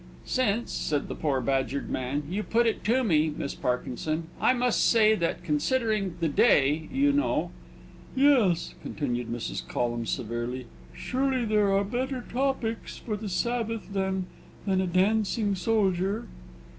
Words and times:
"Since," 0.25 0.71
said 0.73 1.07
the 1.09 1.13
poor 1.15 1.41
badgered 1.41 1.87
man, 1.87 2.23
"you 2.27 2.41
put 2.41 2.65
it 2.65 2.83
to 2.85 3.03
me, 3.03 3.31
Miss 3.37 3.53
Parkinson, 3.53 4.29
I 4.41 4.51
must 4.51 4.83
say 4.83 5.13
that, 5.13 5.43
considering 5.43 6.15
the 6.19 6.27
day, 6.27 6.89
you 6.91 7.11
know" 7.11 7.51
"Yes," 8.15 8.73
continued 8.81 9.27
Mrs. 9.31 9.67
Collum, 9.67 10.07
severely; 10.07 10.65
"surely 10.95 11.45
there 11.45 11.71
are 11.71 11.83
better 11.83 12.25
topics 12.33 12.97
for 12.97 13.15
the 13.15 13.29
Sabbath 13.29 13.93
than 13.93 14.25
than 14.65 14.81
a 14.81 14.87
dancing 14.87 15.53
soldier!" 15.53 16.25